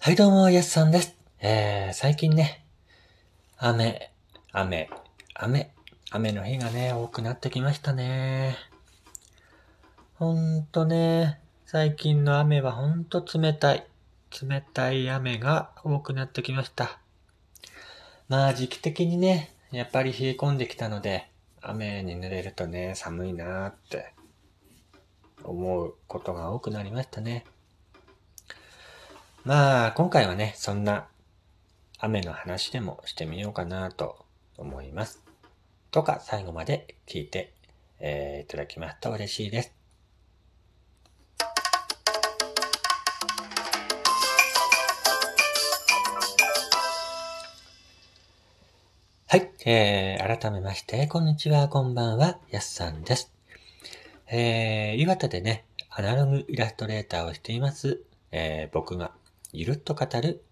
[0.00, 1.16] はいどうも、やすさんです。
[1.40, 2.64] えー、最近ね、
[3.58, 4.12] 雨、
[4.52, 4.88] 雨、
[5.34, 5.72] 雨、
[6.12, 8.56] 雨の日がね、多くなってきましたね。
[10.14, 13.86] ほんとね、最近の雨はほんと冷たい。
[14.40, 17.00] 冷たい雨が多くなってきました。
[18.28, 21.28] まあ時期的にね、やっぱり冷え込んできたので、
[21.60, 24.14] 雨に濡れるとね、寒いなーって
[25.42, 27.44] 思うことが多くなりましたね。
[29.48, 31.08] まあ、今回はね、そんな
[31.98, 34.26] 雨の話でもしてみようかなと
[34.58, 35.22] 思います。
[35.90, 37.54] とか、最後まで聞いて、
[37.98, 39.72] えー、いただきますと嬉しいです。
[49.28, 53.32] はい、えー、改めまして、こんにちは、こんばんは、やすさんです。
[54.26, 59.12] えー、岩手でね、アナログイラストレーターをしています、えー、僕が
[59.50, 60.42] ゆるっと語る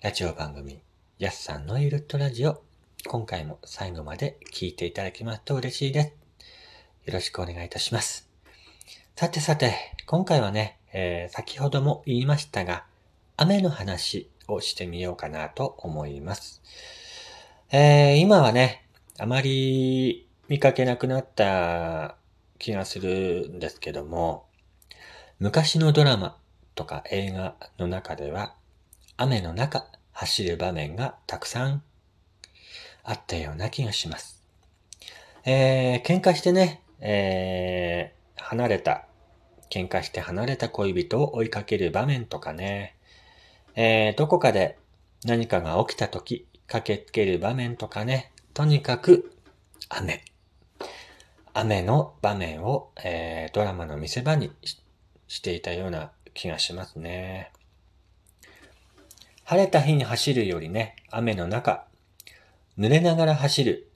[0.00, 0.80] ラジオ番組、
[1.18, 2.62] やすさんのゆるっとラジオ。
[3.08, 6.12] 今回も最後まで聞いていただきますと嬉しいです。
[7.06, 8.28] よろしくお願いいたします。
[9.16, 9.74] さてさて、
[10.06, 12.84] 今回はね、えー、先ほども言いましたが、
[13.36, 16.62] 雨の話をしてみようかなと思います。
[17.72, 18.86] えー、今はね、
[19.18, 22.14] あまり見かけなくなった
[22.60, 24.46] 気がするんですけども、
[25.40, 26.38] 昔のドラマ、
[26.76, 28.54] とか映画の中では、
[29.16, 31.82] 雨の中走る場面がたくさん
[33.02, 34.42] あったような気がします。
[35.44, 39.06] えー、喧嘩してね、えー、離れた、
[39.70, 42.94] 喧嘩して離れた恋人を追いかける場面とかね、
[43.74, 44.78] えー、どこかで
[45.24, 49.32] 何かが起きた時、駆けつける場面とかね、とにかく
[49.88, 50.24] 雨。
[51.54, 54.52] 雨の場面を、えー、ドラマの見せ場に
[55.26, 57.50] していたような気がしますね。
[59.44, 61.86] 晴れた日に走るよりね、雨の中、
[62.78, 63.88] 濡れながら走る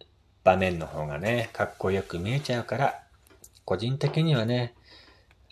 [0.43, 3.03] 場面の方がね、かっこよく見えちゃうから、
[3.65, 4.75] 個人的にはね、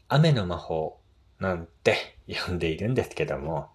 [0.09, 0.99] 雨の魔法
[1.39, 3.69] なんて 呼んでいるんですけども、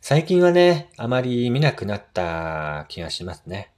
[0.00, 3.70] 最近はね、あまり見なくなった気がしますね。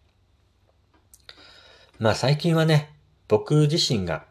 [1.98, 2.94] まあ最近はね、
[3.28, 4.24] 僕自身が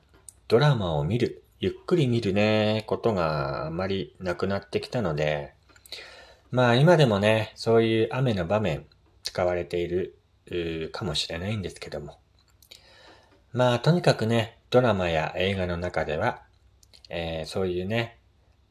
[0.47, 5.53] ドラマを見るゆっくり見るね、ことがあまりなくなってきたので、
[6.51, 8.85] まあ今でもね、そういう雨の場面
[9.23, 10.17] 使われている
[10.93, 12.17] かもしれないんですけども。
[13.51, 16.43] まあとにかくね、ドラマや映画の中では、
[17.09, 18.17] えー、そういうね、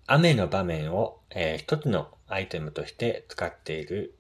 [0.07, 4.15] 雨の場面を、えー、一つのアイテムとして使っている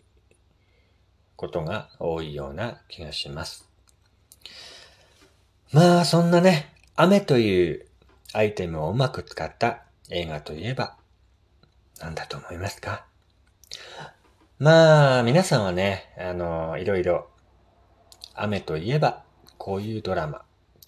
[1.36, 3.66] ことが多いような気がします。
[5.72, 7.87] まあそんなね、雨という
[8.34, 10.96] アイテムをうまく使った映画といえば、
[12.00, 13.06] 何だと思いますか？
[14.58, 17.28] まあ、皆さんはね、あの、いろいろ、
[18.34, 19.22] 雨といえば、
[19.56, 20.42] こういうドラマ、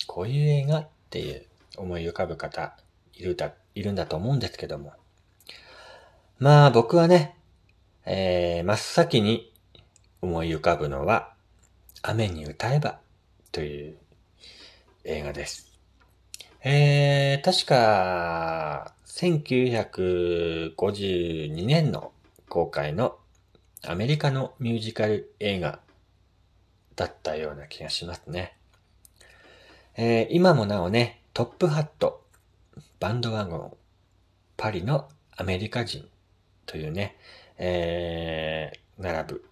[0.06, 1.47] こういう映画っていう
[1.77, 2.77] 思い浮かぶ方、
[3.15, 4.93] いるだ、いるんだと思うんですけども。
[6.39, 7.37] まあ、僕はね、
[8.05, 9.53] えー、真っ先に
[10.21, 11.33] 思い浮かぶのは、
[12.03, 12.99] 雨に歌えば
[13.53, 13.97] という
[15.05, 15.69] 映画です。
[16.62, 22.12] えー、確か、1952年の
[22.50, 23.16] 公開の
[23.82, 25.81] アメリカのミュージカル映画
[26.97, 28.59] だったような気がしますね。
[29.97, 32.22] えー、今もなおね、トップハット、
[32.98, 33.72] バンドワゴン、
[34.59, 36.06] パリのアメリカ人
[36.66, 37.16] というね、
[37.56, 39.47] えー、並ぶ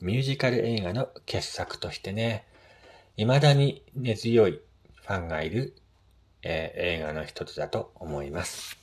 [0.00, 2.44] ミュージカル映画の傑作としてね、
[3.16, 4.60] 未だに根強い
[4.96, 5.76] ファンがいる
[6.42, 8.78] えー、映画の一つだと思います。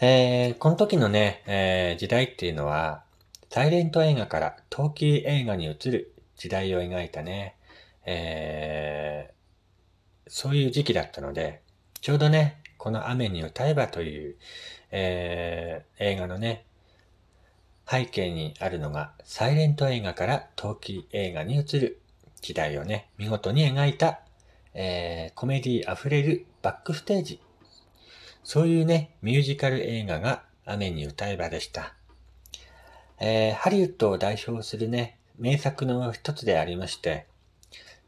[0.00, 3.04] えー、この時のね、えー、時代っていうのは、
[3.50, 7.54] サイレント映画から陶器映画に移る時代を描いたね、
[8.04, 11.62] えー、そういう時期だったので、
[12.00, 14.36] ちょうどね、この雨に歌えばという、
[14.90, 16.66] えー、映画のね、
[17.88, 22.00] 背景にあるのが、サイレント映画から陶器映画に移る
[22.40, 24.20] 時代をね、見事に描いた
[24.74, 27.40] えー、コメディ溢れるバックステージ。
[28.42, 31.94] そういうね、ミュージカル映画が雨に歌えばでした。
[33.20, 37.26] えー、ハリウッドを代表するね、名作の一つでありまして、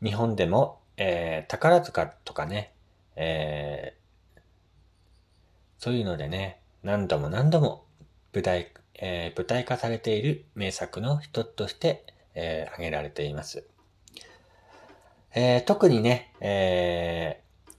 [0.02, 2.72] 日本でも、えー、宝塚とかね、
[3.14, 4.40] えー、
[5.78, 7.84] そういうのでね、何度も何度も
[8.34, 12.04] 舞台、えー、舞台化されている名作の一つとして、
[12.34, 13.64] えー、挙げられています。
[15.38, 17.72] えー、特にね、えー、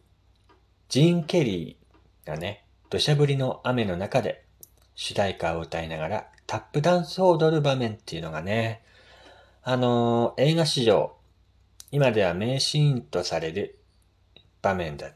[0.90, 4.46] ジーン・ケリーがね、土砂降りの雨の中で
[4.94, 8.84] 主題歌を歌いながらタップダンスを踊る場面っていうのがね、
[9.64, 11.16] あのー、映画史上、
[11.92, 13.80] 今では名シーンとされる
[14.62, 15.10] 場面だ。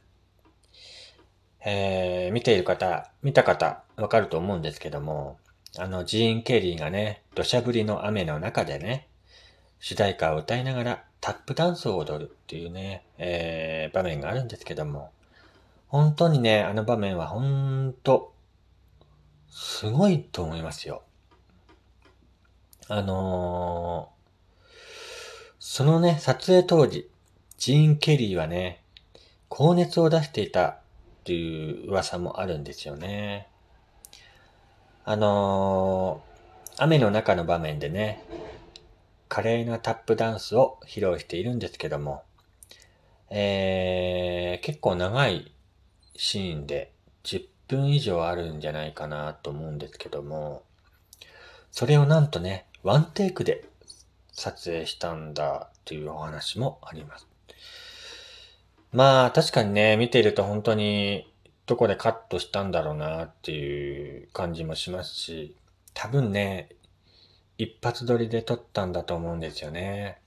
[1.64, 5.38] えー、見ている方、見た方、わかると思うんですけども、
[5.78, 9.10] あの、ジーン・ケリーがね、土砂降りの雨の中でね、
[9.82, 15.12] 主題歌を歌いながらタップダンスを踊るっていうね、えー、場面があるんですけども、
[15.88, 18.32] 本当にね、あの場面は本当、
[19.50, 21.02] すごいと思いますよ。
[22.90, 24.72] あのー、
[25.60, 27.10] そのね、撮影当時、
[27.58, 28.84] ジーン・ケリーはね、
[29.50, 30.80] 高熱を出していたっ
[31.24, 33.48] ていう噂もあるんですよね。
[35.06, 38.24] あのー、雨の中の場面でね、
[39.32, 42.24] 華麗なタップダンスを披露しているんですけども、
[43.30, 45.54] えー、結構長い
[46.18, 46.92] シーンで
[47.24, 50.64] 10分以上あるんじゃないかなと思うんですけども、
[51.72, 53.64] それをなんとね、ワンテイクで
[54.34, 57.26] 撮影したんだっていうお話もあります。
[58.92, 61.34] まあ確かにね、見ていると本当に
[61.68, 65.56] どこでカットしたんだろうなっていう感じもしますし、
[65.94, 66.68] 多分ね、
[67.62, 70.20] 一発撮りで撮ったんだと思うんですよね。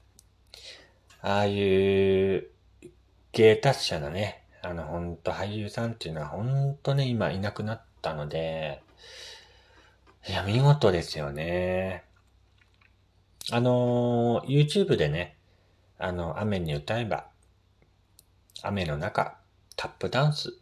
[1.21, 2.47] ああいう
[3.33, 8.83] 芸達者なね、あの、ほんと俳優さんっていうのはほんとね、今いなくなったので、
[10.29, 12.05] いや、見事ですよね。
[13.51, 15.37] あの、YouTube でね、
[15.99, 17.27] あの、雨に歌えば、
[18.63, 19.39] 雨の中、
[19.75, 20.57] タップダンス、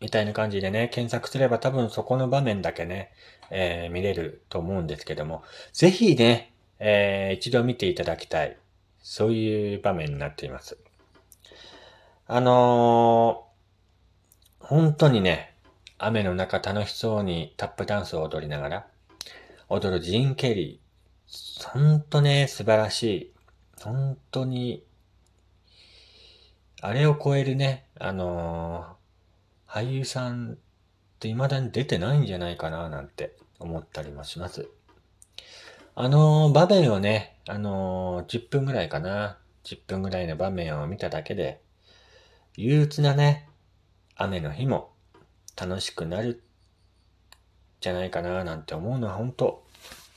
[0.00, 3.12] みたいな感じでね、検索すれば多分そこの場面だけね、
[3.50, 8.56] えー、見れると思うんですけども、ぜひね、えー、一度見ていただきたい。
[9.02, 10.76] そういう場面になっています。
[12.26, 13.46] あの
[14.58, 15.54] 本当にね、
[15.96, 18.86] 雨の中楽しそうにタップダンスを踊りながら、
[19.68, 21.68] 踊るジーン・ケリー。
[21.68, 23.32] ほんとね、素晴らしい。
[23.80, 24.82] 本当に、
[26.80, 30.58] あれを超えるね、あのー、俳優さん
[31.16, 34.68] って未だに出てないんじゃないかななんて思ったりもします。
[35.94, 39.38] あのー、場面をね、あの、10分ぐらいかな。
[39.64, 41.62] 10分ぐらいの場面を見ただけで、
[42.56, 43.48] 憂鬱なね、
[44.14, 44.92] 雨の日も
[45.56, 46.42] 楽しくなる
[47.80, 49.64] じゃないかななんて思うのは本当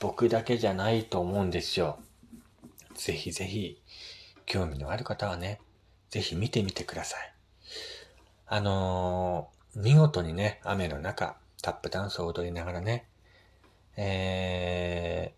[0.00, 1.98] 僕だけじゃないと思うんですよ。
[2.94, 3.80] ぜひぜひ
[4.44, 5.60] 興味のある方はね、
[6.10, 7.34] ぜひ見てみてください。
[8.46, 13.06] あのー、見事にね、雨の中、タップダンスを踊りながらね、
[13.96, 15.32] え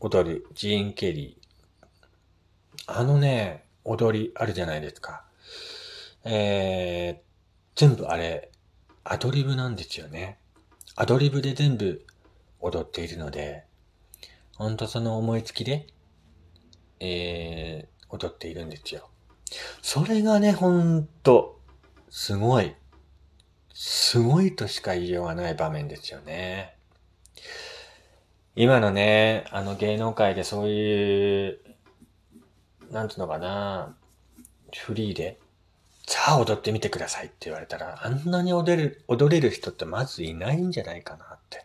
[0.00, 2.92] ー、踊るジーン・ケリー。
[2.92, 5.24] あのね、踊りあるじゃないですか。
[6.24, 8.50] えー、全部あれ、
[9.04, 10.38] アドリブなんですよね。
[10.96, 12.04] アドリブで全部
[12.60, 13.64] 踊っているので、
[14.56, 15.86] ほんとその思いつきで、
[16.98, 19.08] えー、踊っているんですよ。
[19.80, 21.59] それがね、ほんと、
[22.10, 22.74] すごい、
[23.72, 26.76] すごいとしか言いようがない場面ですよね。
[28.56, 31.58] 今のね、あの芸能界でそういう、
[32.90, 33.94] なんつうのかな、
[34.76, 35.38] フリーで、
[36.04, 41.64] さあ踊ってみてくださいって言われたら、あんなに踊れる、踊れる人ってまずいないんじゃないかなって、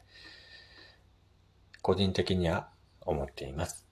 [1.81, 2.69] 個人的には
[3.01, 3.83] 思っています。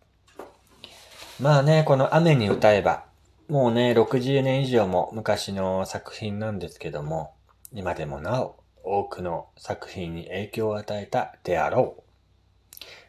[1.39, 3.05] まあね、この雨に歌えば、
[3.49, 7.35] もうね、60年以上も昔の作品なんですけども、
[7.73, 12.03] 今でもなお多くの作品に影響を与えたであろう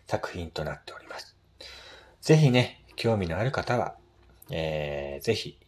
[0.06, 1.36] 作品となっております。
[2.20, 3.96] ぜひね、興味のある方は、
[4.50, 5.58] えー、ぜひ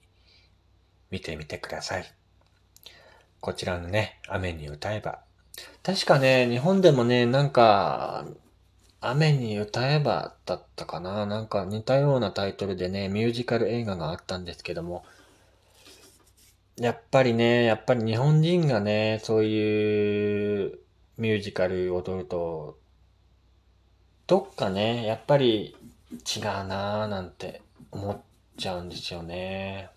[1.11, 2.05] 見てみてください。
[3.41, 5.21] こちらのね、雨に歌えば。
[5.83, 8.27] 確かね、日本でもね、なんか、
[9.09, 11.27] 雨に歌えばだったかな。
[11.27, 15.05] なんか似たようなタイトルでね、ミュージカル映画があったんですけども、
[16.77, 20.79] やっぱりね、やっぱり日本人がね、そういう
[21.19, 22.77] ミュージカル踊ると、
[24.27, 25.77] どっかね、やっぱり
[26.13, 28.21] 違うなぁなんて思っ
[28.59, 29.89] ちゃうんですよね。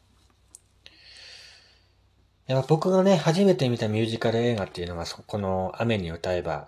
[2.48, 6.68] やっぱ僕がね、初めて見たミュージカル映画っていうのが、そこの雨に歌えば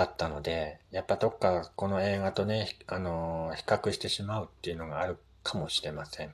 [0.00, 6.32] だったので、やっぱどっかこの映画とね、あの、比較してしまうっていうのがあるかもしれません。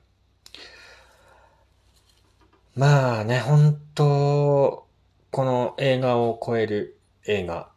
[2.75, 4.87] まあね、本当
[5.31, 7.69] この映画を超える映画、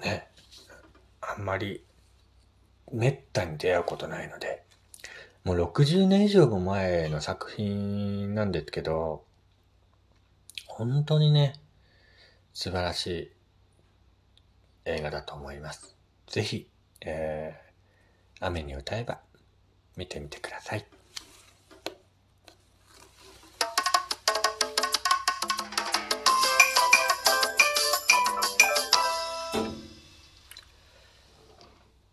[0.00, 0.28] ね、
[1.20, 1.82] あんまり
[2.92, 4.62] めったに出会うことないので、
[5.42, 9.24] もう60年以上も前の作品なんですけど、
[10.68, 11.54] 本当にね、
[12.54, 13.41] 素晴らしい
[14.84, 15.94] 映画だと思います。
[16.26, 16.68] ぜひ、
[17.00, 19.20] えー、雨に歌えば
[19.96, 20.86] 見てみてください。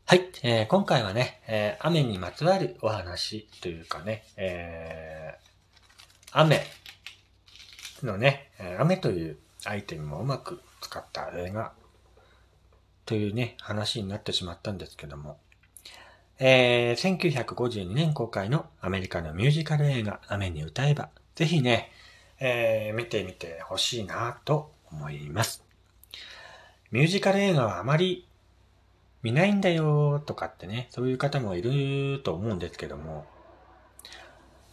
[0.05, 6.65] はい、えー、今回はね、えー、雨にまつわるお話というかね、えー、雨
[8.03, 11.73] のね、雨というアイテムをうまく使った映画
[13.09, 15.39] というね、話になってしまったんですけども、
[16.37, 21.89] えー、1952年公開のアメリカのミュージカル映画雨に歌えば、ぜひね、
[22.39, 25.65] えー、見てみてほしいなと思います。
[26.91, 28.27] ミュージカル映画はあまり
[29.23, 33.25] 見ないんだよとかってね、そういう方もいると思うんですけども、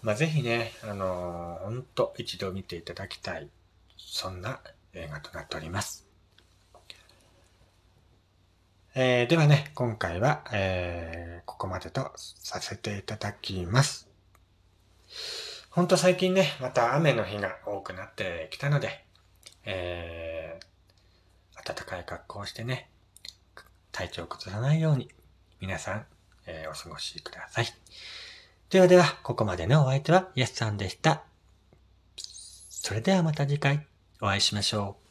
[0.03, 3.49] まあ、ぜひね、あのー、ほんと一度見ていただきたい、
[3.97, 4.61] そんな
[4.93, 6.06] 映画となっております。
[8.99, 14.09] えー、ではね、今回は、えー、ここまでとさせていただきます。
[15.69, 19.05] ほんと最近ね、また雨の日が多くなってきたので、
[19.67, 22.89] えー、暖かい格好をしてね、
[23.93, 25.11] 体調を崩さないように、
[25.61, 26.07] 皆さん、
[26.47, 27.67] えー、お過ごしください。
[28.71, 31.23] ではでは、ここまでのお相手は、イエスさんでした。
[32.71, 33.87] それではまた次回、
[34.23, 35.06] お会いしましょう。